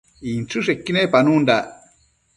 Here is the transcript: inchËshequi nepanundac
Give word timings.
inchËshequi 0.29 0.91
nepanundac 0.95 1.67